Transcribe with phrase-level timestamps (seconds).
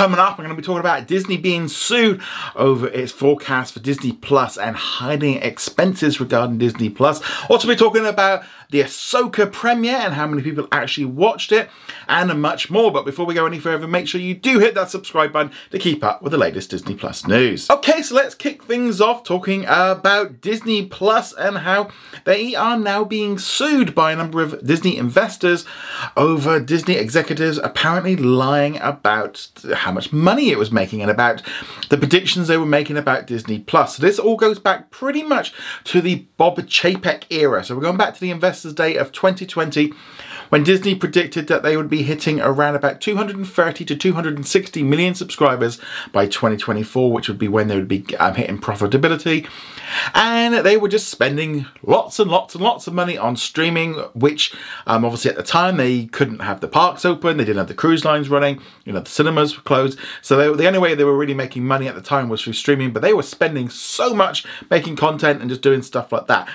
[0.00, 2.22] Coming up, I'm going to be talking about Disney being sued
[2.56, 7.20] over its forecast for Disney Plus and hiding expenses regarding Disney Plus.
[7.50, 11.68] Also, be talking about the Ahsoka premiere and how many people actually watched it,
[12.08, 12.90] and much more.
[12.92, 15.78] But before we go any further, make sure you do hit that subscribe button to
[15.78, 17.68] keep up with the latest Disney Plus news.
[17.68, 21.90] Okay, so let's kick things off talking about Disney Plus and how
[22.24, 25.64] they are now being sued by a number of Disney investors
[26.16, 31.42] over Disney executives apparently lying about how much money it was making and about
[31.88, 33.96] the predictions they were making about Disney Plus.
[33.96, 35.52] So this all goes back pretty much
[35.84, 37.64] to the Bob Chapek era.
[37.64, 39.92] So we're going back to the Investors Day of 2020
[40.50, 45.80] when Disney predicted that they would be hitting around about 230 to 260 million subscribers
[46.12, 49.48] by 2024, which would be when they would be um, hitting profitability.
[50.14, 54.54] And they were just spending lots and lots and lots of money on streaming, which
[54.86, 57.74] um, obviously at the time they couldn't have the parks open, they didn't have the
[57.74, 59.98] cruise lines running, you know, the cinemas were closed.
[60.22, 62.52] So they, the only way they were really making money at the time was through
[62.54, 66.48] streaming, but they were spending so much making content and just doing stuff like that.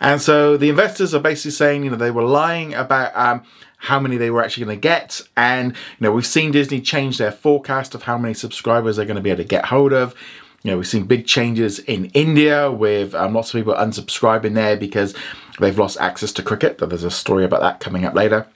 [0.00, 3.44] And so the investors are basically saying, you know, they were lying about um,
[3.78, 5.20] how many they were actually going to get.
[5.36, 9.16] And, you know, we've seen Disney change their forecast of how many subscribers they're going
[9.16, 10.14] to be able to get hold of.
[10.62, 14.76] You know, we've seen big changes in India with um, lots of people unsubscribing there
[14.78, 15.14] because
[15.60, 16.78] they've lost access to cricket.
[16.78, 18.46] There's a story about that coming up later.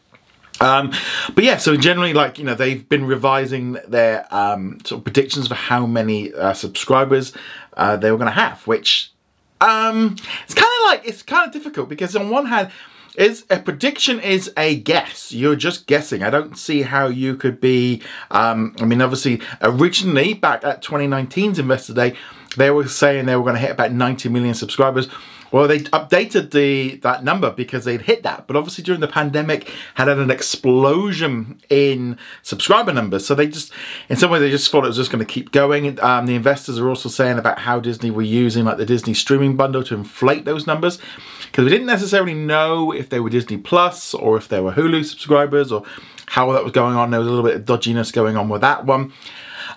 [0.61, 0.92] Um,
[1.34, 5.48] but yeah, so generally, like you know, they've been revising their um, sort of predictions
[5.48, 7.33] for how many uh, subscribers
[7.77, 9.12] uh, they were going to have, which
[9.61, 12.70] um, it's kind of like it's kind of difficult because on one hand,
[13.19, 15.33] is a prediction is a guess.
[15.33, 16.23] You're just guessing.
[16.23, 18.00] I don't see how you could be.
[18.31, 22.15] Um, I mean, obviously, originally back at 2019's Investor Day,
[22.56, 25.09] they were saying they were going to hit about 90 million subscribers.
[25.51, 29.73] Well, they updated the that number because they'd hit that, but obviously during the pandemic
[29.95, 33.27] had had an explosion in subscriber numbers.
[33.27, 33.73] So they just,
[34.09, 35.99] in some way, they just thought it was just going to keep going.
[36.01, 39.57] Um, the investors are also saying about how Disney were using like the Disney streaming
[39.57, 40.99] bundle to inflate those numbers
[41.47, 45.05] because we didn't necessarily know if they were Disney Plus or if they were Hulu
[45.05, 45.83] subscribers or
[46.27, 47.11] how that was going on.
[47.11, 49.12] There was a little bit of dodginess going on with that one.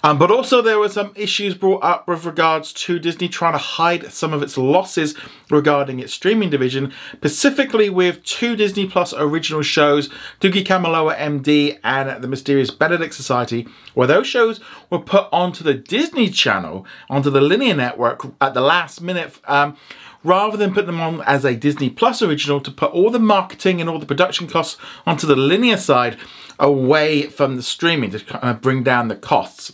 [0.04, 3.60] Um, but also, there were some issues brought up with regards to Disney trying to
[3.60, 5.16] hide some of its losses
[5.50, 10.10] regarding its streaming division, specifically with two Disney Plus original shows,
[10.40, 14.60] Doogie Kamealoha MD and The Mysterious Benedict Society, where those shows
[14.90, 19.40] were put onto the Disney Channel, onto the linear network at the last minute.
[19.46, 19.78] Um,
[20.24, 23.82] rather than put them on as a Disney Plus original to put all the marketing
[23.82, 26.18] and all the production costs onto the linear side
[26.60, 29.74] away from the streaming to kind of bring down the costs.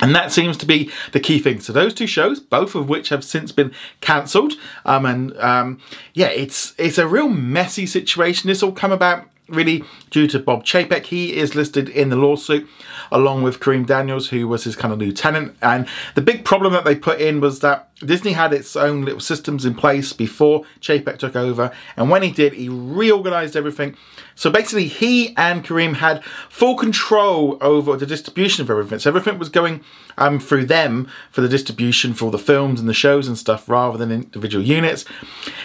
[0.00, 1.60] And that seems to be the key thing.
[1.60, 5.80] So those two shows, both of which have since been cancelled, um, and um,
[6.12, 8.48] yeah, it's it's a real messy situation.
[8.48, 11.06] This all come about really due to Bob Chapek.
[11.06, 12.68] He is listed in the lawsuit
[13.10, 15.56] along with Kareem Daniels, who was his kind of lieutenant.
[15.62, 19.20] And the big problem that they put in was that Disney had its own little
[19.20, 21.72] systems in place before Chapek took over.
[21.96, 23.96] And when he did, he reorganized everything.
[24.34, 28.98] So basically, he and Kareem had full control over the distribution of everything.
[28.98, 29.82] So everything was going
[30.18, 33.68] um, through them for the distribution for all the films and the shows and stuff
[33.68, 35.06] rather than individual units.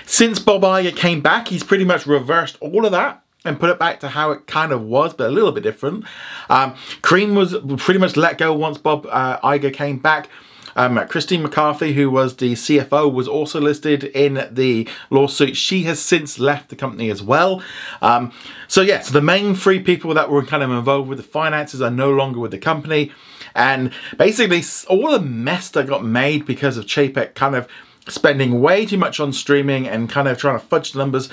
[0.05, 3.79] Since Bob Iger came back, he's pretty much reversed all of that and put it
[3.79, 6.05] back to how it kind of was, but a little bit different.
[6.49, 10.29] Um, Kareem was pretty much let go once Bob uh, Iger came back.
[10.75, 15.57] Um, Christine McCarthy, who was the CFO, was also listed in the lawsuit.
[15.57, 17.61] She has since left the company as well.
[18.01, 18.31] Um,
[18.67, 21.23] so, yes, yeah, so the main three people that were kind of involved with the
[21.23, 23.11] finances are no longer with the company.
[23.53, 27.67] And basically, all the mess that got made because of Chapek kind of
[28.07, 31.29] spending way too much on streaming and kind of trying to fudge the numbers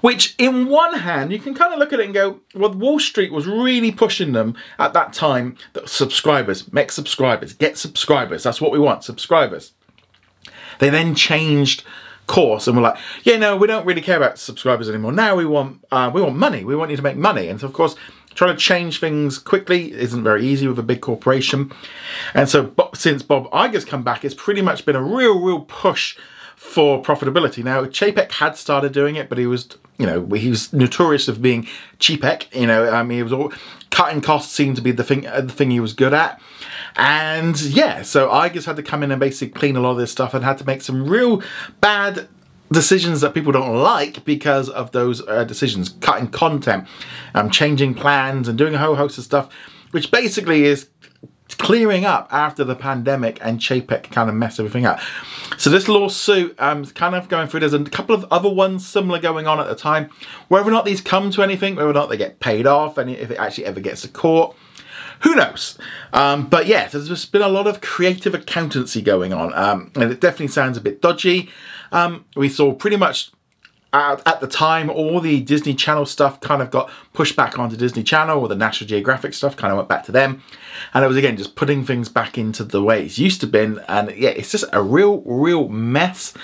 [0.00, 2.98] which, in one hand, you can kind of look at it and go, well, Wall
[2.98, 8.42] Street was really pushing them at that time that subscribers, make subscribers, get subscribers.
[8.42, 9.72] That's what we want, subscribers.
[10.78, 11.84] They then changed
[12.26, 15.12] course and we're like, yeah, no, we don't really care about subscribers anymore.
[15.12, 16.64] Now we want uh, we want money.
[16.64, 17.48] We want you to make money.
[17.48, 17.96] And so, of course,
[18.34, 21.72] trying to change things quickly isn't very easy with a big corporation.
[22.32, 26.16] And so, since Bob Iger's come back, it's pretty much been a real, real push
[26.60, 27.64] for profitability.
[27.64, 29.66] Now, Chapek had started doing it, but he was,
[29.96, 31.66] you know, he was notorious of being
[31.98, 32.54] cheapek.
[32.54, 33.50] You know, I mean, he was all
[33.90, 36.38] cutting costs seemed to be the thing, uh, the thing he was good at.
[36.96, 40.12] And yeah, so Iger's had to come in and basically clean a lot of this
[40.12, 41.42] stuff and had to make some real
[41.80, 42.28] bad
[42.70, 46.86] decisions that people don't like because of those uh, decisions, cutting content,
[47.34, 49.50] um, changing plans, and doing a whole host of stuff,
[49.92, 50.90] which basically is
[51.54, 55.00] clearing up after the pandemic and Chapek kind of messed everything up.
[55.58, 57.60] So this lawsuit um, is kind of going through.
[57.60, 60.10] There's a couple of other ones similar going on at the time.
[60.48, 63.10] Whether or not these come to anything, whether or not they get paid off, and
[63.10, 64.56] if it actually ever gets to court,
[65.20, 65.78] who knows?
[66.12, 70.20] Um, but yeah, there's been a lot of creative accountancy going on, um, and it
[70.20, 71.50] definitely sounds a bit dodgy.
[71.92, 73.30] Um, we saw pretty much
[73.92, 77.76] at, at, the time, all the Disney Channel stuff kind of got pushed back onto
[77.76, 80.42] Disney Channel, or the National Geographic stuff kind of went back to them.
[80.94, 83.80] And it was again just putting things back into the way it's used to been.
[83.88, 86.34] And yeah, it's just a real, real mess.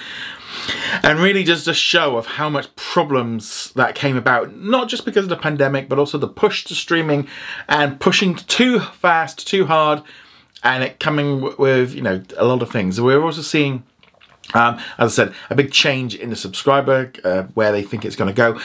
[1.03, 5.25] And really just a show of how much problems that came about, not just because
[5.25, 7.29] of the pandemic, but also the push to streaming
[7.69, 10.03] and pushing too fast, too hard,
[10.65, 13.01] and it coming with, you know, a lot of things.
[13.01, 13.85] We're also seeing
[14.55, 18.17] um, as I said, a big change in the subscriber, uh, where they think it's
[18.17, 18.61] going to go.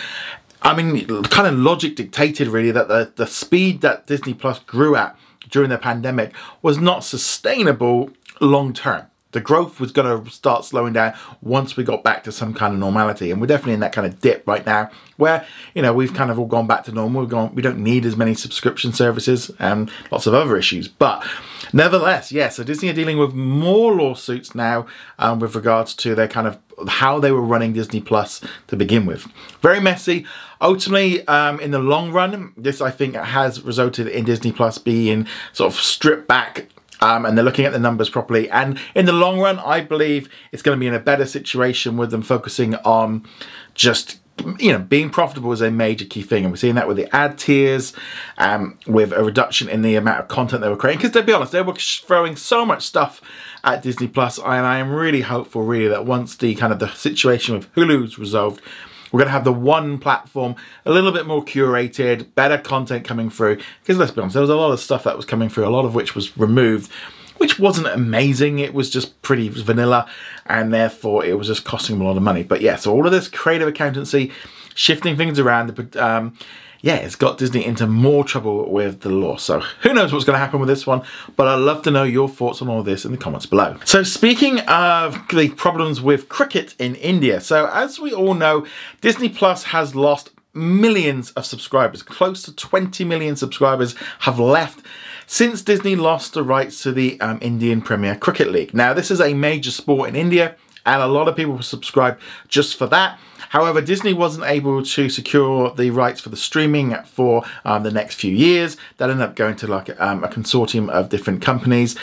[0.62, 4.96] I mean, kind of logic dictated really that the, the speed that Disney Plus grew
[4.96, 5.18] at
[5.50, 10.94] during the pandemic was not sustainable long term the growth was going to start slowing
[10.94, 13.32] down once we got back to some kind of normality.
[13.32, 15.46] And we're definitely in that kind of dip right now where
[15.76, 17.22] you know we've kind of all gone back to normal.
[17.22, 20.88] We've gone we don't need as many subscription services and lots of other issues.
[20.88, 21.26] But
[21.74, 24.88] nevertheless yes yeah, so disney are dealing with more lawsuits now
[25.20, 26.58] um, with regards to their kind of
[26.88, 29.28] how they were running disney plus to begin with.
[29.62, 30.26] Very messy.
[30.60, 35.28] Ultimately um, in the long run this i think has resulted in disney plus being
[35.54, 36.68] sort of stripped back
[37.02, 38.50] um, and they're looking at the numbers properly.
[38.50, 41.98] And in the long run, I believe it's going to be in a better situation
[41.98, 43.26] with them focusing on
[43.74, 44.20] just
[44.60, 47.14] you know, being profitable is a major key thing, and we're seeing that with the
[47.16, 47.94] ad tiers,
[48.38, 51.00] um, with a reduction in the amount of content they were creating.
[51.00, 53.22] Because to be honest, they were throwing so much stuff
[53.64, 56.92] at Disney Plus, and I am really hopeful, really, that once the kind of the
[56.94, 58.62] situation with Hulu's resolved,
[59.12, 60.56] we're going to have the one platform,
[60.86, 63.58] a little bit more curated, better content coming through.
[63.82, 65.70] Because let's be honest, there was a lot of stuff that was coming through, a
[65.70, 66.92] lot of which was removed,
[67.38, 68.60] which wasn't amazing.
[68.60, 70.10] It was just pretty vanilla,
[70.46, 72.44] and therefore it was just costing them a lot of money.
[72.44, 74.32] But yeah, so all of this creative accountancy,
[74.76, 76.38] shifting things around, um,
[76.82, 79.38] yeah, it's got Disney into more trouble with the law.
[79.38, 81.04] So who knows what's going to happen with this one,
[81.36, 83.78] but I'd love to know your thoughts on all this in the comments below.
[83.86, 88.66] So speaking of the problems with cricket in India, so as we all know,
[89.00, 92.04] Disney Plus has lost millions of subscribers.
[92.04, 94.86] Close to 20 million subscribers have left
[95.28, 98.74] since Disney lost the rights to the um, Indian Premier Cricket League.
[98.74, 100.56] Now, this is a major sport in India,
[100.86, 102.20] and a lot of people subscribe
[102.50, 103.18] just for that.
[103.52, 108.16] However, Disney wasn't able to secure the rights for the streaming for um, the next
[108.16, 108.78] few years.
[108.96, 111.98] That ended up going to like um, a consortium of different companies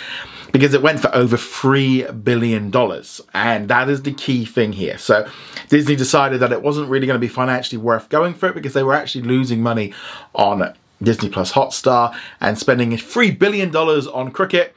[0.53, 2.71] because it went for over $3 billion.
[3.33, 4.99] And that is the key thing here.
[4.99, 5.27] So
[5.71, 8.75] Disney decided that it wasn't really going to be financially worth going for it because
[8.75, 9.95] they were actually losing money
[10.35, 14.77] on Disney Plus Hotstar and spending $3 billion on cricket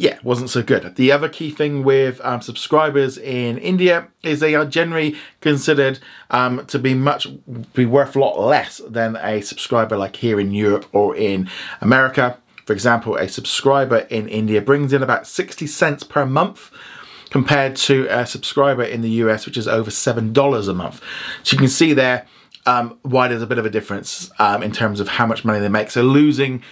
[0.00, 0.94] yeah, wasn't so good.
[0.94, 5.98] The other key thing with um, subscribers in India is they are generally considered
[6.30, 7.26] um, to be much
[7.74, 11.50] be worth a lot less than a subscriber like here in Europe or in
[11.80, 12.38] America.
[12.64, 16.70] For example, a subscriber in India brings in about 60 cents per month
[17.30, 21.02] compared to a subscriber in the US, which is over $7 a month.
[21.42, 22.24] So you can see there
[22.66, 25.58] um, why there's a bit of a difference um, in terms of how much money
[25.58, 25.90] they make.
[25.90, 26.62] So losing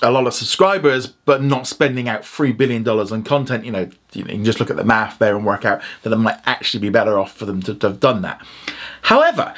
[0.00, 4.24] a lot of subscribers, but not spending out $3 billion on content, you know, you
[4.24, 6.88] can just look at the math there and work out that it might actually be
[6.88, 8.44] better off for them to, to have done that.
[9.02, 9.54] However,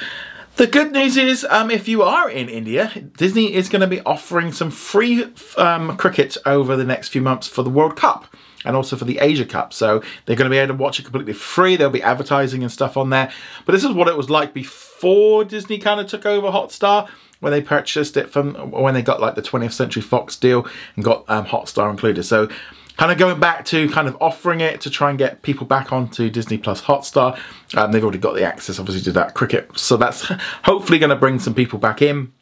[0.56, 4.00] the good news is, um, if you are in India, Disney is going to be
[4.02, 5.26] offering some free
[5.56, 8.26] um, cricket over the next few months for the World Cup
[8.64, 9.72] and also for the Asia Cup.
[9.72, 11.76] So they're going to be able to watch it completely free.
[11.76, 13.32] There'll be advertising and stuff on there.
[13.66, 17.08] But this is what it was like before Disney kind of took over Hotstar
[17.44, 21.04] when they purchased it from when they got like the 20th Century Fox deal and
[21.04, 22.24] got um, Hotstar included.
[22.24, 22.48] So
[22.96, 25.92] kind of going back to kind of offering it to try and get people back
[25.92, 27.38] onto Disney Plus Hotstar.
[27.76, 30.22] Um, they've already got the access, obviously, to that cricket, so that's
[30.64, 32.32] hopefully going to bring some people back in.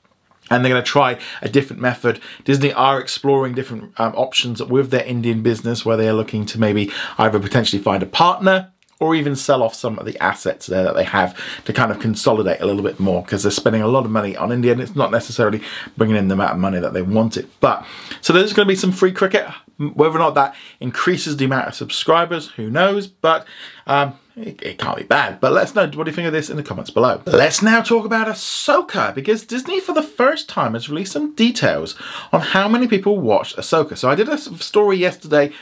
[0.51, 2.21] And they're going to try a different method.
[2.45, 6.61] Disney are exploring different um, options with their Indian business, where they are looking to
[6.61, 8.71] maybe either potentially find a partner
[9.03, 11.99] or even sell off some of the assets there that they have to kind of
[11.99, 14.81] consolidate a little bit more because they're spending a lot of money on India and
[14.81, 15.61] it's not necessarily
[15.97, 17.49] bringing in the amount of money that they wanted.
[17.59, 17.85] But
[18.21, 19.47] so there's going to be some free cricket.
[19.79, 23.09] Whether or not that increases the amount of subscribers, who knows?
[23.09, 23.45] But
[23.89, 25.41] um, it, it, can't be bad.
[25.41, 27.21] But let's know what do you think of this in the comments below.
[27.27, 31.97] Let's now talk about Ahsoka because Disney, for the first time, has released some details
[32.33, 33.99] on how many people watched Ahsoka.
[33.99, 35.53] So I did a story yesterday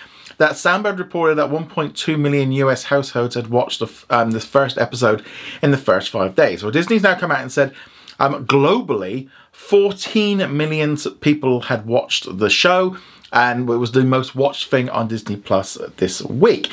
[0.40, 5.22] that Samba reported that 1.2 million US households had watched the, um, this first episode
[5.60, 6.62] in the first five days.
[6.62, 7.74] Well, Disney's now come out and said
[8.18, 12.96] um, globally, 14 million people had watched the show,
[13.34, 16.70] and it was the most watched thing on Disney Plus this week.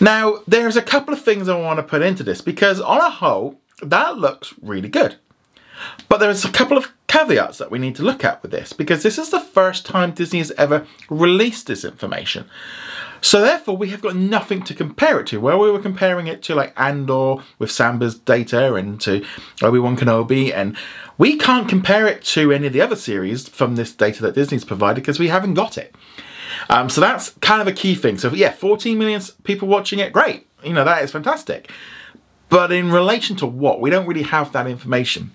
[0.00, 3.10] Now, there's a couple of things I want to put into this because, on a
[3.10, 5.14] whole, that looks really good.
[6.08, 9.02] But there's a couple of caveats that we need to look at with this because
[9.02, 12.48] this is the first time Disney has ever released this information.
[13.20, 15.40] So therefore, we have got nothing to compare it to.
[15.40, 19.24] Where we were comparing it to like Andor with Samba's data and to
[19.60, 20.76] Obi Wan Kenobi, and
[21.18, 24.64] we can't compare it to any of the other series from this data that Disney's
[24.64, 25.94] provided because we haven't got it.
[26.68, 28.18] Um, so that's kind of a key thing.
[28.18, 30.46] So yeah, 14 million people watching it, great.
[30.62, 31.70] You know that is fantastic.
[32.48, 35.32] But in relation to what, we don't really have that information.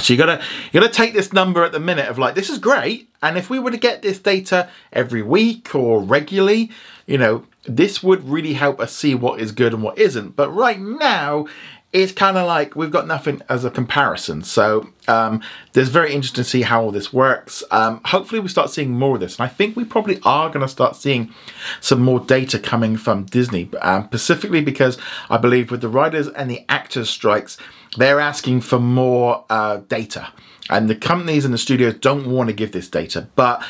[0.00, 0.40] So you gotta
[0.72, 3.50] you gotta take this number at the minute of like this is great, and if
[3.50, 6.70] we were to get this data every week or regularly,
[7.06, 10.36] you know, this would really help us see what is good and what isn't.
[10.36, 11.46] But right now,
[11.92, 14.42] it's kind of like we've got nothing as a comparison.
[14.42, 15.42] So um,
[15.72, 17.64] there's very interesting to see how all this works.
[17.70, 20.60] Um, hopefully, we start seeing more of this, and I think we probably are going
[20.60, 21.32] to start seeing
[21.80, 24.98] some more data coming from Disney, um, specifically because
[25.30, 27.56] I believe with the writers and the actors strikes,
[27.96, 30.28] they're asking for more uh, data,
[30.70, 33.62] and the companies and the studios don't want to give this data, but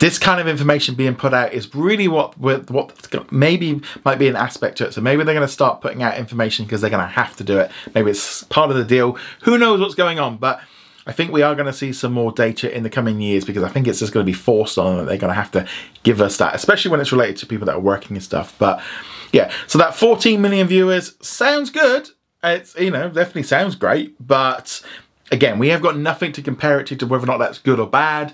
[0.00, 4.36] this kind of information being put out is really what what maybe might be an
[4.36, 4.94] aspect to it.
[4.94, 7.44] So maybe they're going to start putting out information because they're going to have to
[7.44, 7.70] do it.
[7.94, 9.18] Maybe it's part of the deal.
[9.42, 10.38] Who knows what's going on?
[10.38, 10.60] But
[11.06, 13.62] I think we are going to see some more data in the coming years because
[13.62, 15.06] I think it's just going to be forced on them.
[15.06, 15.66] They're going to have to
[16.02, 18.54] give us that, especially when it's related to people that are working and stuff.
[18.58, 18.82] But
[19.32, 22.10] yeah, so that 14 million viewers sounds good.
[22.42, 24.82] It's you know definitely sounds great, but
[25.30, 27.78] again, we have got nothing to compare it to to whether or not that's good
[27.78, 28.32] or bad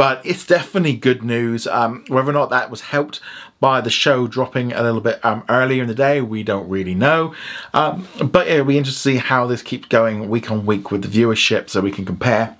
[0.00, 1.66] but it's definitely good news.
[1.66, 3.20] Um, whether or not that was helped
[3.60, 6.94] by the show dropping a little bit um, earlier in the day, we don't really
[6.94, 7.34] know.
[7.74, 11.02] Um, but it'll be interesting to see how this keeps going week on week with
[11.02, 12.56] the viewership so we can compare.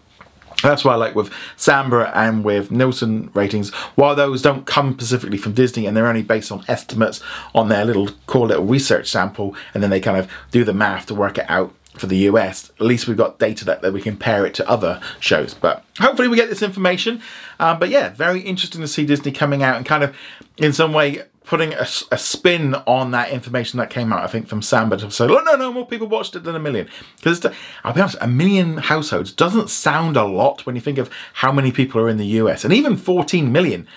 [0.62, 5.38] That's why I like with Samba and with Nielsen ratings, while those don't come specifically
[5.38, 7.20] from Disney and they're only based on estimates
[7.54, 11.06] on their little core little research sample, and then they kind of do the math
[11.06, 14.00] to work it out for the US, at least we've got data that, that we
[14.00, 15.54] compare it to other shows.
[15.54, 17.20] But hopefully we get this information.
[17.58, 20.16] Um, but yeah, very interesting to see Disney coming out and kind of,
[20.56, 24.47] in some way, putting a, a, spin on that information that came out, I think,
[24.47, 26.88] from Samba to say, oh, no, no, more people watched it than a million.
[27.16, 27.45] Because
[27.83, 31.50] I'll be honest, a million households doesn't sound a lot when you think of how
[31.50, 32.62] many people are in the US.
[32.62, 33.88] And even 14 million,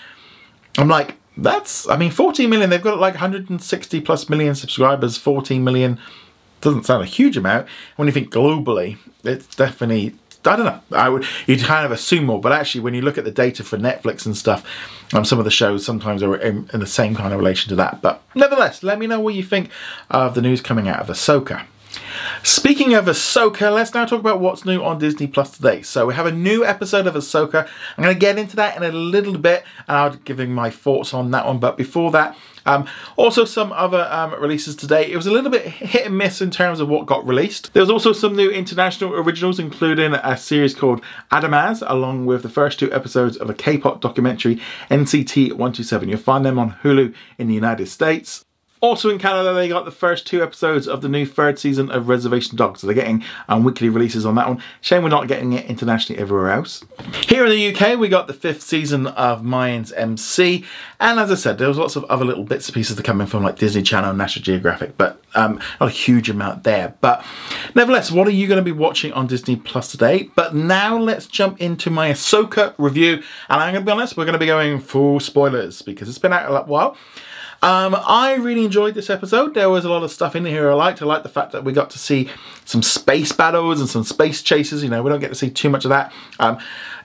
[0.80, 5.64] I'm like, that's, I mean, 14 million, they've got like 160 plus million subscribers, 14
[5.64, 6.00] million
[6.62, 7.68] doesn't sound a huge amount.
[7.98, 10.82] When you think globally, it's definitely I don't know.
[10.92, 13.64] I would you'd kind of assume more, but actually, when you look at the data
[13.64, 14.66] for Netflix and stuff,
[15.14, 17.76] um, some of the shows sometimes are in, in, the same kind of relation to
[17.76, 18.02] that.
[18.02, 19.70] But nevertheless, let me know what you think
[20.10, 21.66] of the news coming out of Ahsoka.
[22.42, 25.82] Speaking of Ahsoka, let's now talk about what's new on Disney Plus today.
[25.82, 27.68] So we have a new episode of Ahsoka.
[27.98, 30.70] I'm going to get into that in a little bit, and I'll be giving my
[30.70, 31.60] thoughts on that one.
[31.60, 35.12] But before that, um, also, some other um, releases today.
[35.12, 37.74] It was a little bit hit and miss in terms of what got released.
[37.74, 41.02] There was also some new international originals, including a series called
[41.32, 46.10] Adamas, along with the first two episodes of a K-pop documentary, NCT 127.
[46.10, 48.46] You'll find them on Hulu in the United States.
[48.84, 52.10] Also in Canada, they got the first two episodes of the new third season of
[52.10, 54.62] Reservation Dogs, so they're getting um, weekly releases on that one.
[54.82, 56.84] Shame we're not getting it internationally everywhere else.
[57.30, 60.66] Here in the UK, we got the fifth season of Mayans MC,
[61.00, 63.26] and as I said, there was lots of other little bits and pieces that coming
[63.26, 66.94] from like Disney Channel, and National Geographic, but um, not a huge amount there.
[67.00, 67.26] But
[67.76, 70.24] nevertheless, what are you going to be watching on Disney Plus today?
[70.36, 74.26] But now let's jump into my Ahsoka review, and I'm going to be honest, we're
[74.26, 76.98] going to be going full spoilers because it's been out a while.
[77.64, 79.54] Um, I really enjoyed this episode.
[79.54, 81.02] There was a lot of stuff in here I liked.
[81.02, 82.30] I liked the fact that we got to see
[82.66, 84.84] some space battles and some space chases.
[84.84, 86.12] You know, we don't get to see too much of that.
[86.40, 86.58] Um,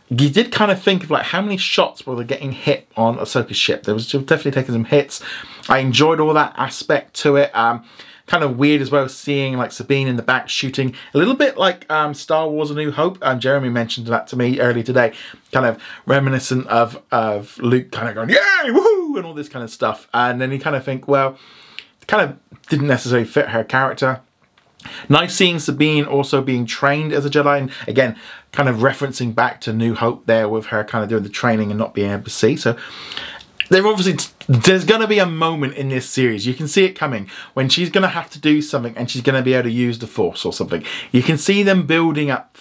[0.09, 3.19] you did kind of think of like how many shots were they getting hit on
[3.19, 3.85] Ahsoka's ship.
[3.85, 5.23] There was definitely taking some hits.
[5.69, 7.55] I enjoyed all that aspect to it.
[7.55, 7.85] Um,
[8.29, 11.57] kind of weird as well seeing like Sabine in the back shooting a little bit
[11.57, 13.19] like um, Star Wars: A New Hope.
[13.23, 15.13] And Jeremy mentioned that to me earlier today,
[15.51, 19.65] kind of reminiscent of of Luke kind of going yay woohoo and all this kind
[19.65, 20.07] of stuff.
[20.15, 21.37] And then you kind of think, well,
[22.01, 24.21] it kind of didn't necessarily fit her character.
[25.09, 28.17] Nice seeing Sabine also being trained as a Jedi, and again,
[28.53, 31.71] kind of referencing back to New Hope there with her kind of doing the training
[31.71, 32.57] and not being able to see.
[32.57, 32.77] So
[33.69, 34.17] they're obviously
[34.49, 37.69] there's going to be a moment in this series you can see it coming when
[37.69, 39.99] she's going to have to do something and she's going to be able to use
[39.99, 42.57] the force or something you can see them building up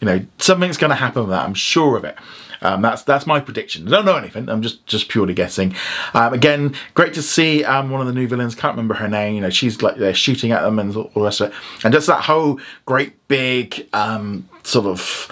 [0.00, 2.16] you know something's going to happen with that i'm sure of it
[2.60, 3.86] um, that's that's my prediction.
[3.88, 4.48] I don't know anything.
[4.48, 5.74] I'm just just purely guessing.
[6.14, 8.54] Um, again, great to see um, one of the new villains.
[8.54, 9.34] Can't remember her name.
[9.34, 11.56] You know, she's like they're shooting at them and all the rest of it.
[11.84, 15.30] And just that whole great big um, sort of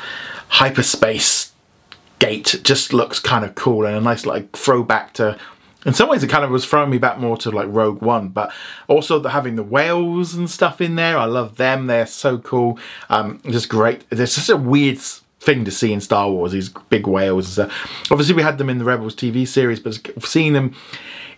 [0.48, 1.45] hyperspace
[2.18, 5.38] gate just looks kind of cool and a nice like throwback to
[5.84, 8.28] in some ways it kind of was throwing me back more to like rogue one
[8.28, 8.52] but
[8.88, 12.78] also the, having the whales and stuff in there i love them they're so cool
[13.10, 14.98] um just great there's just a weird
[15.46, 16.52] thing to see in Star Wars.
[16.52, 17.58] These big whales.
[17.58, 17.70] Uh,
[18.10, 20.74] obviously, we had them in the Rebels TV series, but seeing them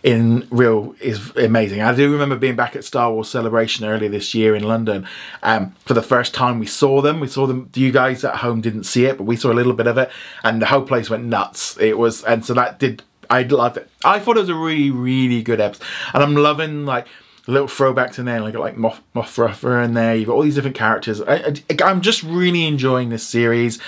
[0.03, 1.81] in real is amazing.
[1.81, 5.07] I do remember being back at Star Wars Celebration earlier this year in London.
[5.43, 7.19] Um, for the first time, we saw them.
[7.19, 7.69] We saw them.
[7.73, 10.09] You guys at home didn't see it, but we saw a little bit of it,
[10.43, 11.77] and the whole place went nuts.
[11.79, 13.03] It was, and so that did.
[13.29, 13.89] I loved it.
[14.03, 17.07] I thought it was a really, really good episode, and I'm loving like
[17.47, 20.15] little throwbacks in there, like like Moth, Mothra in there.
[20.15, 21.21] You've got all these different characters.
[21.21, 21.53] I, I,
[21.83, 23.79] I'm just really enjoying this series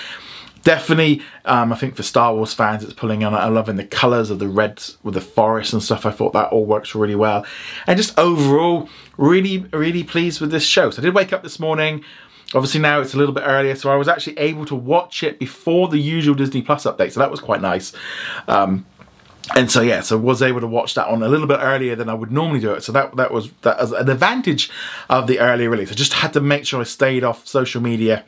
[0.63, 4.29] definitely um, i think for star wars fans it's pulling on i'm loving the colors
[4.29, 6.05] of the reds with the forest and stuff.
[6.05, 7.45] I thought that all works really well.
[7.87, 10.89] And just overall really really pleased with this show.
[10.89, 12.03] So i did wake up this morning.
[12.53, 15.39] Obviously now it's a little bit earlier so i was actually able to watch it
[15.39, 17.11] before the usual disney plus update.
[17.11, 17.93] So that was quite nice.
[18.47, 18.85] Um,
[19.55, 22.09] and so yeah, so was able to watch that one a little bit earlier than
[22.09, 22.83] I would normally do it.
[22.83, 24.69] So that that was that was an advantage
[25.09, 25.91] of the early release.
[25.91, 28.23] I just had to make sure I stayed off social media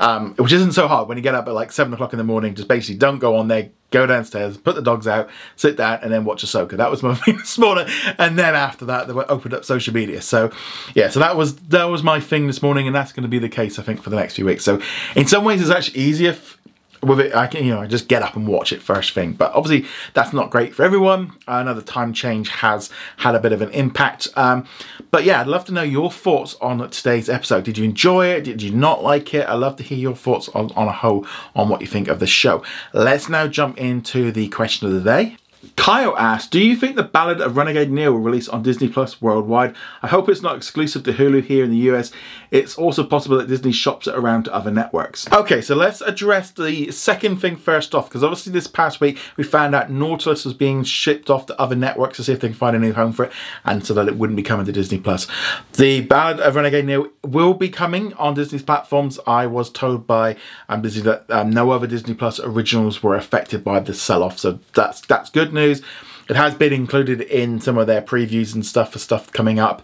[0.00, 2.24] um, which isn't so hard when you get up at like seven o'clock in the
[2.24, 2.54] morning.
[2.54, 6.12] Just basically don't go on there, go downstairs, put the dogs out, sit down, and
[6.12, 6.76] then watch Ahsoka.
[6.76, 7.86] That was my thing this morning.
[8.18, 10.20] And then after that, they were opened up social media.
[10.22, 10.50] So
[10.94, 13.38] yeah, so that was that was my thing this morning, and that's going to be
[13.38, 14.64] the case I think for the next few weeks.
[14.64, 14.80] So
[15.14, 16.32] in some ways, it's actually easier.
[16.32, 16.58] F-
[17.02, 19.32] with it, I can you know I just get up and watch it first thing.
[19.32, 21.32] But obviously, that's not great for everyone.
[21.46, 24.28] I know the time change has had a bit of an impact.
[24.36, 24.66] Um,
[25.10, 27.64] but yeah, I'd love to know your thoughts on today's episode.
[27.64, 28.44] Did you enjoy it?
[28.44, 29.48] Did you not like it?
[29.48, 32.20] I'd love to hear your thoughts on, on a whole on what you think of
[32.20, 32.62] the show.
[32.92, 35.36] Let's now jump into the question of the day.
[35.76, 39.20] Kyle asks, do you think the Ballad of Renegade Nell will release on Disney Plus
[39.20, 39.74] worldwide?
[40.02, 42.12] I hope it's not exclusive to Hulu here in the US.
[42.50, 45.30] It's also possible that Disney shops it around to other networks.
[45.32, 49.44] Okay, so let's address the second thing first off, because obviously this past week we
[49.44, 52.56] found out Nautilus was being shipped off to other networks to see if they can
[52.56, 53.32] find a new home for it,
[53.64, 55.26] and so that it wouldn't be coming to Disney Plus.
[55.74, 59.18] The Ballad of Renegade Nell will be coming on Disney's platforms.
[59.26, 60.36] I was told by
[60.68, 64.58] I'm busy that um, no other Disney Plus originals were affected by the sell-off, so
[64.74, 65.82] that's that's good news.
[66.28, 69.82] It has been included in some of their previews and stuff for stuff coming up.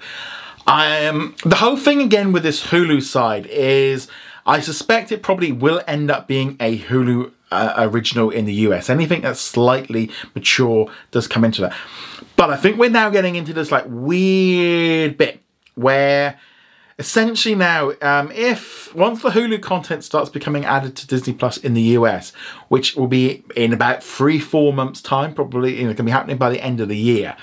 [0.67, 4.09] Um, the whole thing again with this Hulu side is
[4.47, 8.89] I suspect it probably will end up being a Hulu uh, original in the US.
[8.89, 11.77] Anything that's slightly mature does come into that.
[12.37, 15.41] But I think we're now getting into this like weird bit
[15.75, 16.39] where
[17.03, 21.75] essentially now, um, if once the Hulu content starts becoming added to Disney Plus in
[21.75, 22.31] the US,
[22.69, 26.37] which will be in about three, four months' time, probably, you know, can be happening
[26.37, 27.37] by the end of the year.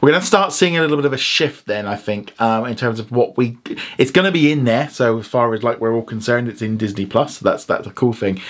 [0.00, 2.66] We're going to start seeing a little bit of a shift then, I think, um,
[2.66, 3.58] in terms of what we.
[3.98, 4.88] It's going to be in there.
[4.88, 7.38] So as far as like we're all concerned, it's in Disney Plus.
[7.38, 8.40] So that's that's a cool thing.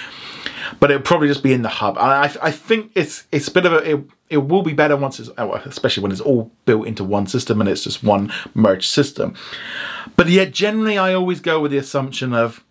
[0.80, 1.96] But it'll probably just be in the hub.
[1.98, 3.90] I I think it's it's a bit of a.
[3.90, 7.60] It, it will be better once it's especially when it's all built into one system
[7.60, 9.34] and it's just one merged system.
[10.16, 12.64] But yet, generally, I always go with the assumption of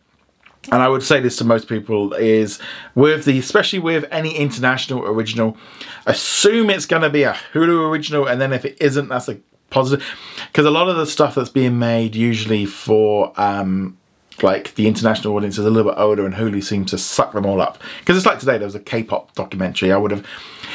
[0.71, 2.59] and I would say this to most people is
[2.95, 5.57] with the especially with any international original,
[6.05, 9.39] assume it's going to be a Hulu original, and then if it isn't, that's a
[9.69, 10.05] positive.
[10.47, 13.97] Because a lot of the stuff that's being made usually for um,
[14.43, 17.45] like the international audience is a little bit older, and Hulu seems to suck them
[17.45, 17.79] all up.
[17.99, 19.91] Because it's like today, there was a K-pop documentary.
[19.91, 20.25] I would have,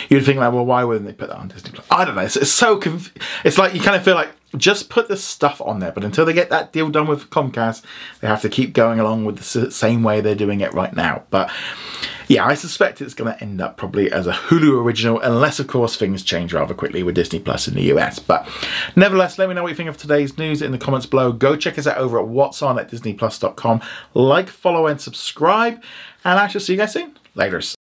[0.09, 1.87] you'd think like, well, why wouldn't they put that on Disney Plus?
[1.91, 2.23] I don't know.
[2.23, 3.13] It's, it's so conf-
[3.45, 5.93] it's like you kind of feel like just put the stuff on there.
[5.93, 7.83] But until they get that deal done with Comcast,
[8.21, 11.25] they have to keep going along with the same way they're doing it right now.
[11.31, 11.51] But
[12.29, 15.67] yeah, I suspect it's going to end up probably as a Hulu original, unless, of
[15.67, 18.19] course, things change rather quickly with Disney Plus in the US.
[18.19, 18.49] But
[18.97, 21.33] nevertheless, let me know what you think of today's news in the comments below.
[21.33, 23.81] Go check us out over at what's on at disneyplus.com.
[24.15, 25.83] Like, follow, and subscribe.
[26.25, 27.17] And I shall see you guys soon.
[27.35, 27.78] Laters.